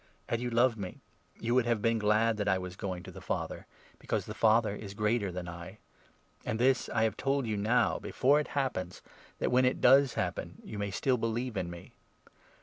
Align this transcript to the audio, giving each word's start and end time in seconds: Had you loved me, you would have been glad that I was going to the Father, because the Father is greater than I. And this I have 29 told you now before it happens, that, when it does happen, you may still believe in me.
Had 0.29 0.41
you 0.41 0.49
loved 0.49 0.79
me, 0.79 0.97
you 1.39 1.53
would 1.53 1.67
have 1.67 1.79
been 1.79 1.99
glad 1.99 2.37
that 2.37 2.47
I 2.47 2.57
was 2.57 2.75
going 2.75 3.03
to 3.03 3.11
the 3.11 3.21
Father, 3.21 3.67
because 3.99 4.25
the 4.25 4.33
Father 4.33 4.75
is 4.75 4.95
greater 4.95 5.31
than 5.31 5.47
I. 5.47 5.77
And 6.43 6.57
this 6.57 6.89
I 6.89 7.03
have 7.03 7.15
29 7.15 7.17
told 7.17 7.45
you 7.45 7.55
now 7.55 7.99
before 7.99 8.39
it 8.39 8.47
happens, 8.57 9.03
that, 9.37 9.51
when 9.51 9.63
it 9.63 9.79
does 9.79 10.15
happen, 10.15 10.59
you 10.65 10.79
may 10.79 10.89
still 10.89 11.17
believe 11.17 11.55
in 11.55 11.69
me. 11.69 11.93